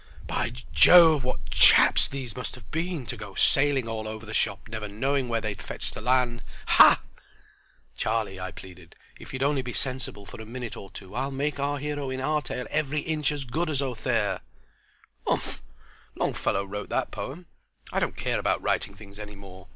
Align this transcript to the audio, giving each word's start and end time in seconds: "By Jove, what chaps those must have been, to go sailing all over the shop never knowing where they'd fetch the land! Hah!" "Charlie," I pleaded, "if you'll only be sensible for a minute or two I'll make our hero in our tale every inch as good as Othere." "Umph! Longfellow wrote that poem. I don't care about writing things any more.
"By 0.25 0.51
Jove, 0.73 1.23
what 1.23 1.51
chaps 1.51 2.07
those 2.07 2.35
must 2.35 2.55
have 2.55 2.71
been, 2.71 3.05
to 3.05 3.15
go 3.15 3.35
sailing 3.35 3.87
all 3.87 4.07
over 4.07 4.25
the 4.25 4.33
shop 4.33 4.67
never 4.67 4.87
knowing 4.87 5.29
where 5.29 5.41
they'd 5.41 5.61
fetch 5.61 5.91
the 5.91 6.01
land! 6.01 6.41
Hah!" 6.65 7.01
"Charlie," 7.95 8.39
I 8.39 8.49
pleaded, 8.49 8.95
"if 9.19 9.31
you'll 9.31 9.43
only 9.45 9.61
be 9.61 9.73
sensible 9.73 10.25
for 10.25 10.41
a 10.41 10.43
minute 10.45 10.75
or 10.75 10.89
two 10.89 11.13
I'll 11.13 11.29
make 11.29 11.59
our 11.59 11.77
hero 11.77 12.09
in 12.09 12.19
our 12.19 12.41
tale 12.41 12.65
every 12.71 13.01
inch 13.01 13.31
as 13.31 13.43
good 13.43 13.69
as 13.69 13.79
Othere." 13.79 14.39
"Umph! 15.27 15.61
Longfellow 16.15 16.65
wrote 16.65 16.89
that 16.89 17.11
poem. 17.11 17.45
I 17.93 17.99
don't 17.99 18.17
care 18.17 18.39
about 18.39 18.63
writing 18.63 18.95
things 18.95 19.19
any 19.19 19.35
more. 19.35 19.67